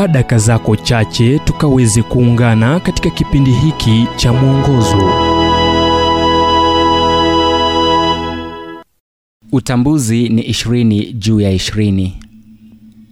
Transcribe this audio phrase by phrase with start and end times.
[0.00, 5.12] chukua daka zako chache tukaweze kuungana katika kipindi hiki cha mwongozo
[9.52, 12.16] Utambuzi ni ishirini juu ya ishirini.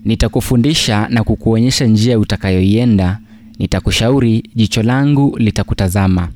[0.04, 3.18] Nitakufundisha na kukuonyesha njia utakayoienda,
[3.58, 6.28] nitakushauri, jicho langu litakutazama.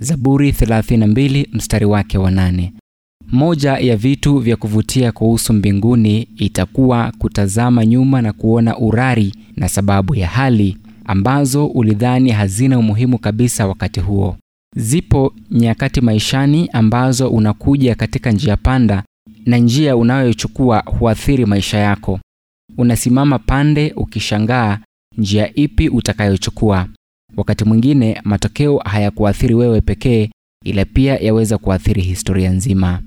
[0.00, 2.72] Zaburi 32 mstari wake wa nane.
[3.32, 10.14] Moja ya vitu vya kuvutia kuhusu mbinguni itakuwa kutazama nyuma na kuona urari na sababu
[10.14, 14.36] ya hali ambazo ulidhani hazina umuhimu kabisa wakati huo.
[14.76, 19.02] Zipo nyakati maishani ambazo unakuja katika njia panda
[19.46, 22.20] na njia unayochukua huathiri maisha yako.
[22.78, 24.78] Unasimama pande ukishangaa
[25.18, 26.88] njia ipi utakayochukua.
[27.36, 30.30] Wakati mwingine matokeo hayakuathiri wewe pekee,
[30.66, 33.02] ila pia yaweza kuathiri historia nzima.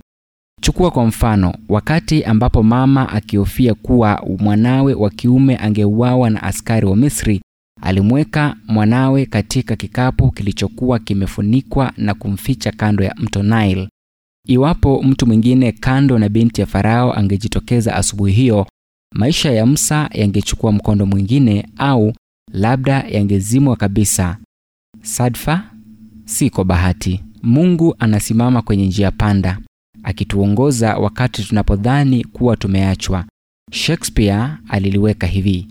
[0.61, 6.95] Chukua kwa mfano, wakati ambapo mama akihofia kuwa mwanawe wa kiume angeuawa na askari wa
[6.95, 7.41] Misri,
[7.81, 13.89] alimweka mwanawe katika kikapu kilichokuwa kimefunikwa na kumficha kando ya mto Nile.
[14.47, 18.67] Iwapo mtu mwingine kando na binti ya Farao angejitokeza asubuhi hiyo,
[19.15, 22.13] maisha ya Musa yangechukua mkondo mwingine au
[22.53, 24.37] labda yangezimwa kabisa.
[25.01, 25.63] Sadfa
[26.25, 27.23] siko bahati.
[27.43, 29.59] Mungu anasimama kwenye njia panda,
[30.03, 33.25] akituongoza wakati tunapodhani kuwa tumeachwa.
[33.71, 35.67] Shakespeare aliliweka hivi: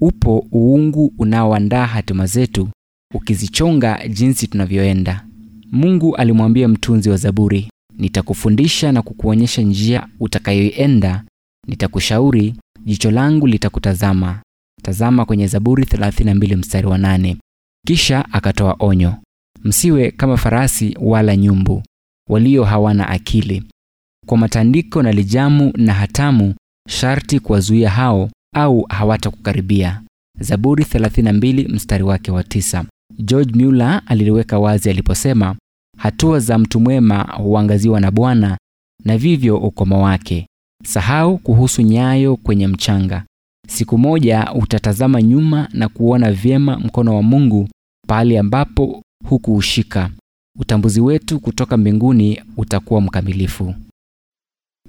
[0.00, 2.68] upo uungu unaoandaa hatima zetu,
[3.14, 5.26] ukizichonga jinsi tunavyoenda.
[5.72, 11.24] Mungu alimwambia mtunzi wa Zaburi, nitakufundisha na kukuonyesha njia utakayoienda,
[11.66, 12.54] nitakushauri,
[12.84, 14.42] jicho langu litakutazama.
[14.82, 17.36] Tazama kwenye Zaburi 32 mstari wa 8.
[17.86, 19.14] Kisha akatoa onyo,
[19.64, 21.82] msiwe kama farasi wala nyumbu
[22.30, 23.62] walio hawana akili,
[24.26, 26.54] kwa matandiko na lijamu na hatamu
[26.88, 30.02] sharti kuwazuia hao, au hawatakukaribia.
[30.40, 32.84] Zaburi 32 mstari wake wa tisa.
[33.18, 35.56] George Mueller aliliweka wazi aliposema,
[35.98, 38.58] hatua za mtu mwema huangaziwa na Bwana
[39.04, 40.46] na vivyo ukomo wake.
[40.84, 43.24] Sahau kuhusu nyayo kwenye mchanga.
[43.68, 47.68] Siku moja utatazama nyuma na kuona vyema mkono wa Mungu
[48.08, 50.10] pahali ambapo hukuushika.
[50.58, 53.74] Utambuzi wetu kutoka mbinguni utakuwa mkamilifu.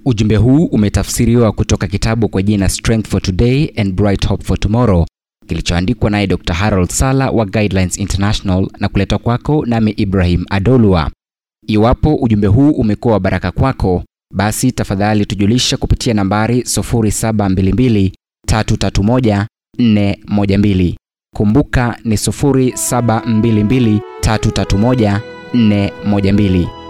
[0.04, 5.06] Ujumbe huu umetafsiriwa kutoka kitabu kwa jina Strength for Today and Bright Hope for Tomorrow
[5.46, 6.54] kilichoandikwa naye Dr.
[6.54, 11.10] Harold Sala wa Guidelines International na kuletwa kwako nami Ibrahim Adolwa.
[11.66, 14.04] Iwapo ujumbe huu umekuwa wa baraka kwako,
[14.34, 18.12] basi tafadhali tujulisha kupitia nambari 0722
[18.48, 19.46] 331
[19.78, 20.94] 412.
[21.36, 25.20] Kumbuka ni 0722 331
[25.54, 26.81] 412.